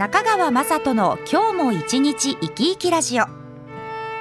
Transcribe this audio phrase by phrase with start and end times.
[0.00, 3.26] 中川雅人の今日も一日生き生きラジオ。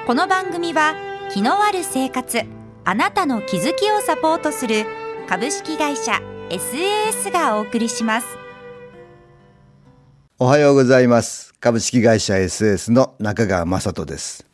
[0.05, 0.93] この番組は
[1.33, 2.41] 気のある生活
[2.83, 4.85] あなたの気づきをサポートする
[5.29, 6.19] 株式会社
[6.49, 8.27] SAS がお送りします。
[10.37, 11.53] おはようございます。
[11.61, 14.45] 株式会社 SAS の中川雅人です。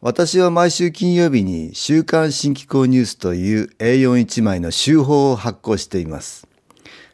[0.00, 6.48] 私は毎週金曜日に週刊新機構ニュースという A41 枚の週報を発行しています。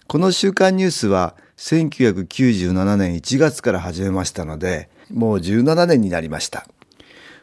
[0.08, 6.66] この週刊ニュースは1997年1月から始めましたので、もう17年になりました。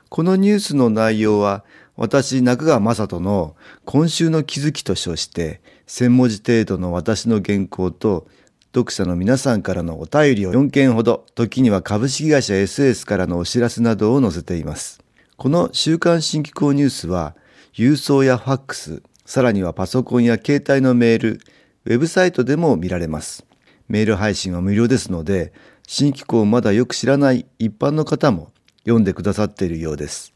[0.09, 1.63] このニュースの内容は、
[1.95, 8.27] 私、中川雅人の今週の気づきと称して、1000文字程度の私の原稿と、
[8.75, 15.01] 読者の皆さんからのお便りを4件ほど、時には株式会社 SS からのお知らせなどを載せています。
[15.38, 17.38] この週刊新機構ニュースは、
[17.73, 21.41] 郵送やファックス、さらにはパソコンや携帯のメール、
[21.85, 23.45] ウェブサイトでも見られます。
[23.89, 25.51] メール配信は無料ですので、
[25.87, 28.51] 新機構をまだよく知らない一般の方も
[28.83, 30.31] 読んでくださっているようです。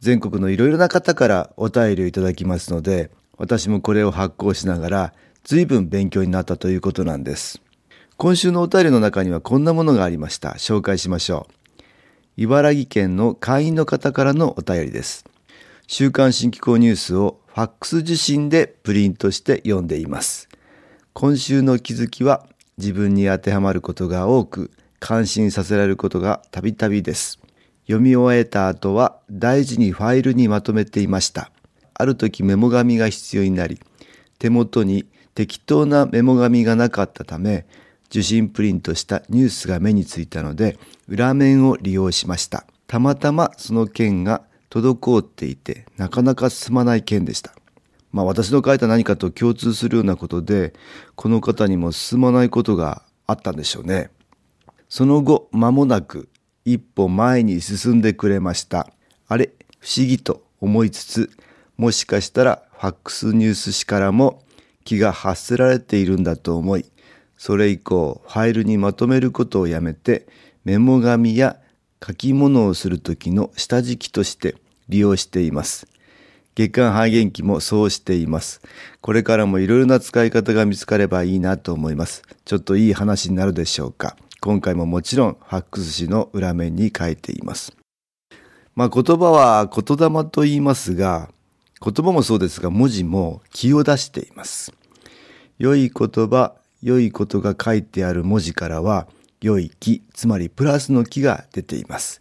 [0.00, 7.62] 全国のいろいろな方からお便りをいただきますので、私もこれを発行しながら随分勉強になったということなんです。
[8.16, 10.50] 今週のお便りの中にはこんなものがありました。
[10.58, 11.82] 紹介しましょう。
[12.36, 15.24] 茨城県の会員の方からのお便りです。
[15.86, 20.48] 週刊新機構ニュースをファックス受信でプリントして読んでいます。
[21.12, 22.46] 今週の気づきは
[22.80, 27.38] 自分に当てはまることが多く感心させられることがたびたびです。
[27.86, 31.50] 読み終えた後は大事にファイルにまとめていました。
[31.94, 33.80] ある時メモ紙が必要になり、
[34.38, 37.66] 手元に適当なメモ紙がなかったため、
[38.06, 42.64] 受信プリントしたニュースが目についたので、裏面を利用しました。
[42.86, 47.54] たまたまその件が滞っていて、なかなか進まない件でした。
[48.12, 50.74] まあ私の書いた何かと共通するようなことで、
[51.14, 54.10] この方にも進まないことがあったんでしょうね。
[54.88, 56.28] その後、間もなく
[56.64, 58.88] 一歩前に進んでくれました。
[59.28, 61.30] あれ、不思議と思いつつ、
[61.76, 64.42] もしかしたらファックスニュース紙からも
[64.84, 66.84] 気が発せられているんだと思い、
[67.38, 70.26] それ以降ファイルにまとめることをやめて、
[70.64, 71.56] メモ紙や
[72.04, 74.56] 書き物をする時の下敷きとして
[74.88, 75.86] 利用しています。
[76.54, 78.60] 月間半減期もそうしています。
[79.00, 82.22] これからもいろいろな使い方が見つかればいいなと思います。
[82.44, 84.16] ちょっといい話になるでしょうか。
[84.40, 87.76] 今回ももちろんファックス紙の裏面に書いています。
[88.74, 91.30] まあ言葉は言霊と言いますが、
[91.82, 94.72] 言葉もそうですが文字も気を出しています。
[95.58, 99.06] 良い言葉、良いことが書いてある文字からは、
[99.42, 102.20] 良い気、つまりプラスの気が出ています。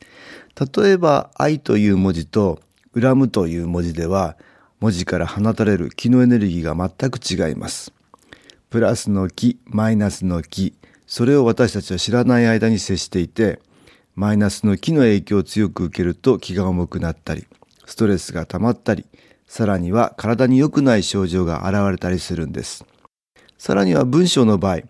[0.76, 2.60] 例えば、愛という文字と
[2.98, 4.38] 恨むという文字では
[4.80, 7.92] 文字から放たれる気のエネルギーが全く違います。
[8.70, 10.74] プラスの気、マイナスの気、
[11.06, 13.60] それを私たちは知らない間に接していて、
[14.16, 17.48] マイナスの気の影響を強く受けると気が重くなったり、
[17.86, 19.06] ストレスが溜まったり、
[19.48, 22.86] さらには体に良くない症状が現れたりするんです。
[23.58, 24.82] さらには文章の場合、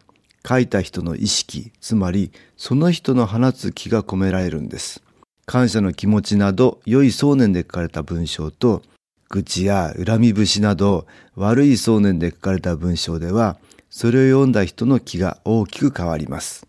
[0.48, 5.02] 書いた人の意識、つまりその人の放つ気が込められるんです。
[5.50, 8.84] 感謝の気持ちなど良い想念で書かれた文章と
[9.30, 13.58] 愚痴や恨み節など悪い想念で書かれた文章では
[13.90, 16.68] それを読んだ人の気が大きく変わります。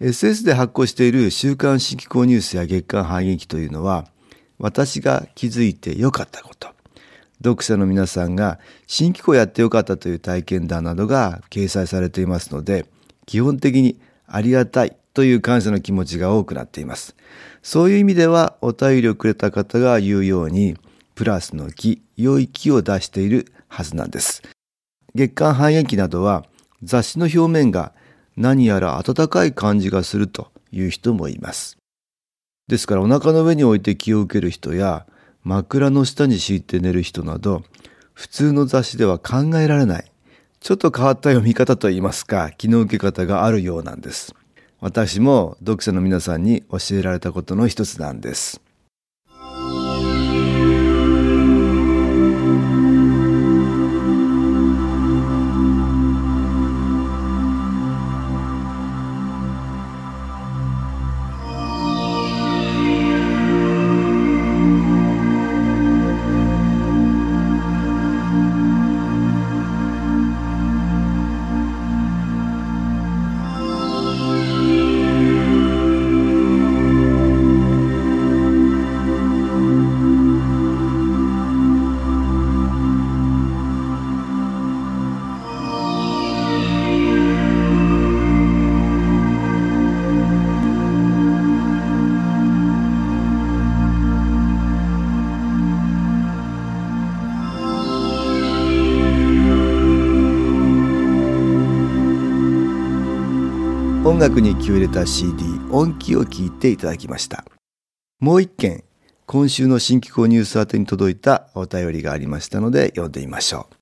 [0.00, 4.06] SS で発行している週刊新機構ニュースや月刊反撃というのは
[4.58, 6.68] 私が気づいてよかったこと
[7.44, 12.86] 読者の皆さんが新機構やってよかったという体験談などが掲載されていますので
[13.26, 17.14] 基本的にありがたいという感謝の気持ちが多くなっています。
[17.62, 20.76] そういう意味ではお便りをくれた方が言うように
[21.14, 24.42] プラスの気、良い気を出しているはずなんです。
[25.14, 26.44] 月刊半円期などは
[26.82, 27.92] 雑誌の表面が
[28.36, 31.76] 何やら暖かい感じがするという人もいます。
[32.68, 35.04] ですからお腹の上に置いて気を受ける人や
[35.42, 37.64] 枕の下に敷いて寝る人など
[38.14, 40.10] 普通の雑誌では考えられない
[40.60, 44.34] ちょっと変わった読み方といいますか気の受け方があるようなんです。
[44.80, 48.62] 私も読者の皆さんに教えられたことの一つなんです。
[104.02, 107.44] 音楽に気を入れた CD 音気を聞いていただきました。
[108.18, 108.82] もう一件
[109.26, 113.76] 今週の新機構ニュース宛てに届いたお便りがありましたので読んでみましょう。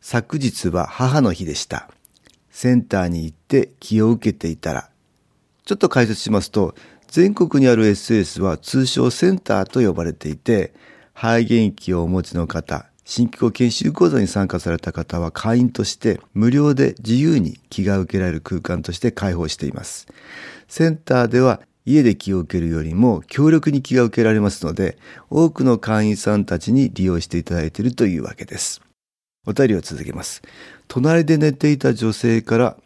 [0.00, 1.88] 昨日は母の日でした。
[2.50, 4.90] センターに行って気を受けていたら
[5.64, 6.74] ちょっと解説しますと
[7.06, 10.74] 全国にある SS は通称センターと呼ばれていて
[11.14, 20.06] 肺元気をお持ちの方新機構研修講座に参加された方は会員として無料で自由に気が受けられる空間として開放しています。
[20.68, 24.98] センターでは家で気を受けるよりも強力に気が受けられますので、
[25.30, 28.82] 多くの会員さんたちに利用していただいているというわけです。
[29.46, 30.42] お便りを続けます。
[30.86, 32.76] 隣で寝ていた女性から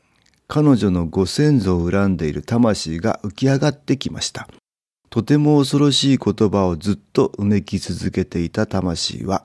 [0.47, 4.47] 彼女のご先祖を恨んでいる魂が浮き上がってきました。
[5.11, 9.45] とても恐ろしい言葉をずっとうめき続けていた魂は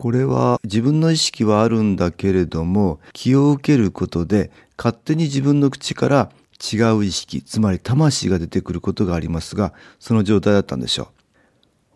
[0.00, 11.10] これは自分の意識はあるんだけれども気を受けることで勝手に自分の口から違う意識つまり魂が出てくることがありますがその状態だったんでしょ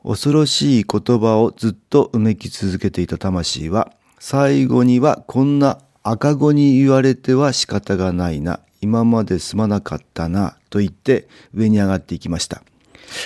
[0.05, 0.11] う。
[0.11, 12.65] 恐ろしい言葉をずっとうめき続けていた魂は最後にはこんな赤子に言われては仕方がないな今まですまなかったなと言って上に上がっていきました。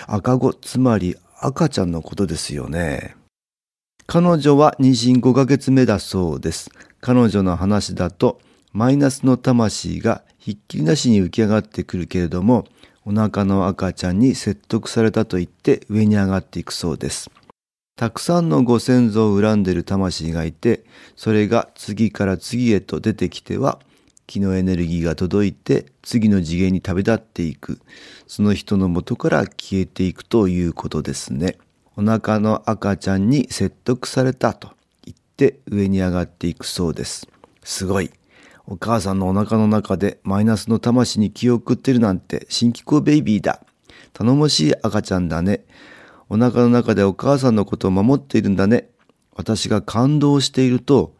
[0.06, 3.17] 赤子つまり赤ちゃんのことですよね。
[4.10, 6.70] 彼女は妊娠5ヶ月目だそうです。
[7.02, 8.40] 彼女の話だと、
[8.72, 12.64] マイナスの魂がひっきりなしに浮き上がってくるけれども、
[13.04, 17.30] お腹の赤ちゃんに説得されたと言って上に上がっていくそうです。
[17.96, 23.78] たくさんのご先祖を恨んでいる魂がいて、それが次から次へと出てきては、
[24.26, 27.78] 気のエネルギーが届いて次の次元に旅立っていく。
[28.26, 31.58] その人の元から消えていくということですね。
[32.00, 34.68] お腹の赤ちゃんに説得されたと
[35.04, 37.26] 言って上に上がっていくそうです。
[37.64, 38.12] すごい。
[38.68, 43.66] お母さんのお腹の中でマイナスの魂に気を送ってるなんて新機構ベイビーだ。
[44.12, 45.64] 頼もしい赤ちゃんだね。
[46.28, 48.88] お腹の中でお母さんのことを守っているんだね。
[49.34, 51.16] 私が感動していると、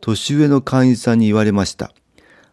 [0.00, 1.92] 年上の会員さんに言われました。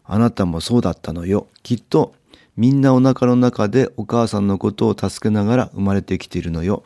[0.03, 1.47] あなたもそうだったのよ。
[1.63, 2.13] きっと
[2.57, 6.83] みんなお腹の中でお母さんのことを助けながら生まれてきているのよ。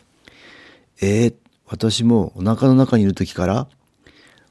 [1.06, 1.36] えー、
[1.68, 3.68] 私もお腹の中にいる時から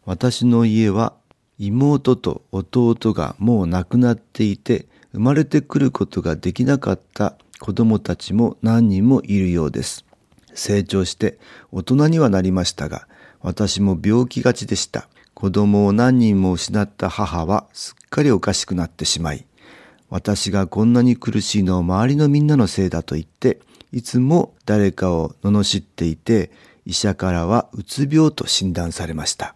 [0.04, 1.14] 私の家は
[1.58, 10.04] 妹と弟がもう亡くなっていて生まれてくることができなかった子供たちも何人もいるようです。
[10.52, 11.38] 成長して
[11.70, 13.08] 大人にはなりましたが
[13.40, 15.08] 私も病気がちでした。
[15.32, 19.46] 子供を何人も失った母はすっかりおかしくなってしまい
[20.10, 23.58] 私がこんなに苦しいのを周りのみんなのせいだと言って
[23.92, 26.50] いつも誰かを罵っていて、
[26.86, 29.54] 医者からはうつ病と診断されました。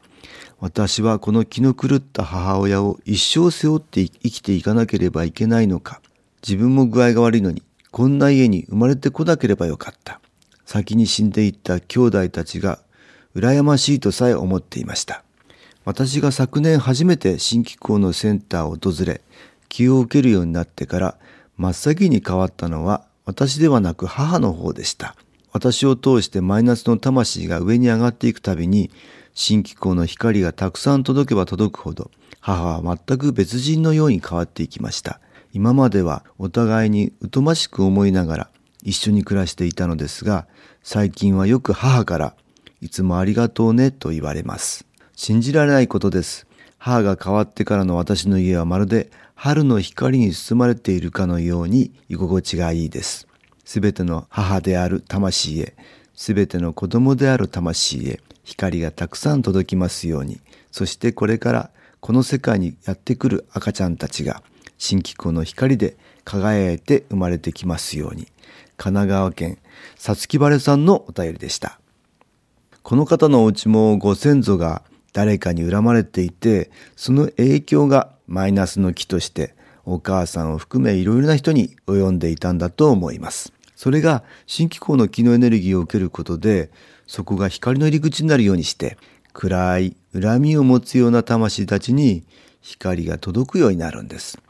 [0.60, 6.00] 私はこの気の狂った母親を一生背負って生きていかなければいけないのか。
[6.46, 10.20] 自分も具合が悪いのに、こんな家に生まれてこなければよかった。
[10.66, 12.80] 先に死んでいった兄弟たちが
[13.34, 15.22] 羨ましいとさえ思っていました。
[15.84, 19.22] 私が昨年初めて新機構のセンターを訪れ、
[19.68, 21.18] 気を受けるようになってから
[21.56, 25.16] 真っ先に変わったのは私ではなく母の方でした。
[25.52, 28.90] 私を通してマイナスの魂が上に上がっていくたびに、
[29.34, 35.20] 新機構の光がたくさん届けば届くほど、母は全く別人のように変わっていきました。
[35.52, 38.50] 今まではお互いに疎ましく思いながら
[38.82, 40.46] 一緒に暮らしていたのですが、
[40.84, 42.34] 最近はよく母から、
[42.80, 44.86] いつもありがとうねと言われます。
[45.16, 46.46] 信じられないことです。
[46.78, 53.28] 母が変わってからの私の家はまるで春の光に包まれているかのように居心地がいいです。
[53.66, 55.74] すべての母である魂へ、
[56.14, 60.40] すべての子供である魂へ、光がたくさん届きますように、
[60.72, 64.42] そしてこれからこの世界にやってくる赤ちゃんたちが、
[64.78, 68.28] 新機構の光で輝いて生まれてきますように。
[68.78, 69.58] 神奈川県
[69.96, 71.78] さつきばれさんのお便りでした。
[72.82, 79.54] この方のお家もご先祖が誰かに恨まれていて、その影響がマイナスの木として
[79.84, 83.52] お母さんを含めいろいろな人に及んでいたんだと思います。
[83.76, 86.70] それが新機構の気のエネルギーを受けることで
[87.06, 88.96] そこが光の入り口になるようにして
[89.32, 92.24] 暗い恨みを持つような魂たちに
[92.62, 94.40] 光が届くようになるんです。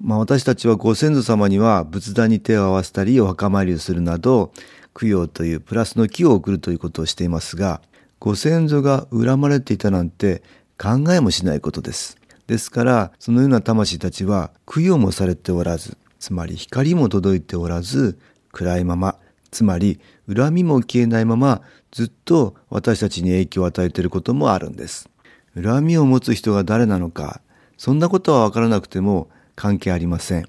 [0.00, 4.52] まあ私たちはご先祖様には仏壇に手を合わせたりお墓参りをするなど
[4.94, 7.82] 供養というプラスの木を送るということをしていますが
[8.20, 10.42] ご先祖が恨まれていたなんて
[10.80, 12.17] 考えもしないことです。
[12.48, 18.18] ですからそのような魂たちは供養もされておらずつまり光も届いておらず
[18.50, 19.16] 暗いまま
[19.52, 20.00] つまり
[20.34, 21.62] 恨みも消えないまま
[21.92, 25.08] ずっと私たちに影響を与えていることもあるんです
[25.54, 27.40] 恨みを持つ人が誰なのか
[27.76, 30.46] そんなことはわからなくても関係ありません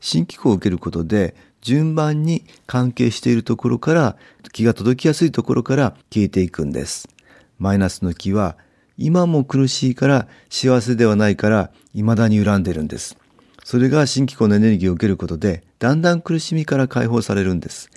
[0.00, 4.16] 新機構を受けることで順番に関係しているところから
[4.52, 7.08] 気が届きやすいところから消えていくんです。
[7.58, 8.56] マイナスの気は
[8.98, 13.16] 今も苦しいから幸せではないから未だに恨んでるんです。
[13.64, 17.90] それが新機構のエネルギーを受けることでだんだん苦しみから解放されるんです。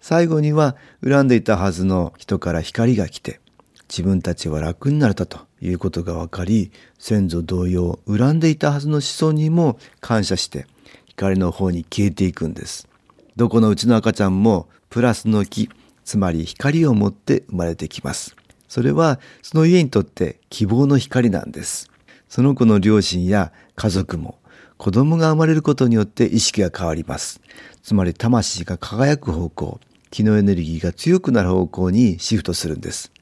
[0.00, 3.40] 最後には恨んでいたはずの人から光が来て
[3.88, 10.66] 自分たちは楽になれたということが分かり先祖同様恨んでいたはずの子孫にも感謝して
[11.06, 12.88] 光の方に消えていくんです
[13.36, 15.68] どこのうちの赤ちゃんもプラスの木
[16.04, 18.36] つまり光を持って生まれてきます
[18.68, 21.90] それはその家にとって希望の光なんです
[22.28, 24.38] その子の両親や家族も
[24.76, 27.40] 子供が生まれることによって意識が変わります
[27.82, 33.12] つまり魂が輝く方向気のエネルギーが強くなる方向にシフトするんです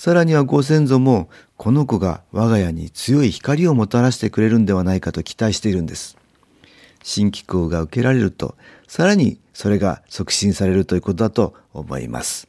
[0.00, 1.28] さらにはご先祖も
[1.58, 6.16] この子が我が家に強い光をもたらしてくれるんではないかと期待しているんです。
[7.02, 8.56] 新機構が受けられると、
[8.88, 12.48] さらにそれが促進されるということだと思います。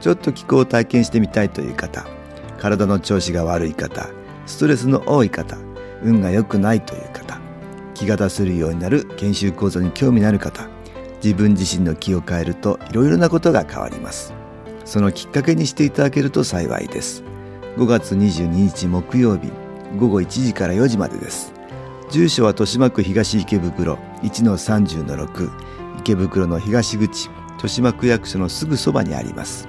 [0.00, 2.06] ちょっと気候を体験してみたいという方
[2.58, 4.08] 体の調子が悪い方
[4.46, 5.56] ストレスの多い方
[6.02, 7.38] 運が良くないという方
[7.94, 10.68] 気が出せるようになる研修講座に興味のある方
[11.22, 14.32] 自分自身の気を変えるといろいろなことが変わります。
[14.86, 17.22] そのきっかけにしていただけると幸いです。
[17.76, 19.52] 5月22日木曜日
[19.98, 21.52] 午後1時から4時までです。
[22.10, 25.50] 住所は豊島区東池袋1-30-6
[25.98, 29.68] 池袋の東口豊島区役所のすぐそばにあります。